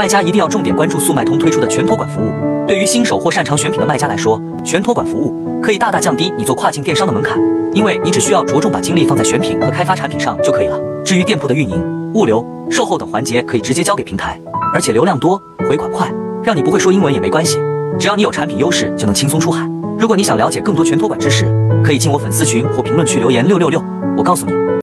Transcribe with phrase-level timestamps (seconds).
[0.00, 2.32] 卖家一定要重点关注速卖通推出的全托管服务。
[2.66, 7.38] 对于新手或擅长选品的卖家来说全托管服务可以大大降低你做跨境电商的门槛
[7.74, 10.80] 因为你只需要着重把精力放在选品和开发产品上就可以了。
[11.04, 14.40] 至于店铺的运营物流售后等环节可以直接交给平台
[14.72, 16.10] 而且流量多回款快
[16.42, 17.58] 让你不会说英文也没关系。
[17.98, 19.68] 只要你有产品优势就能轻松出海。
[19.98, 21.44] 如果你想了解更多全托管知识
[21.84, 23.84] 可以进我粉丝群或评论区留言六六六
[24.16, 24.70] 我告诉你。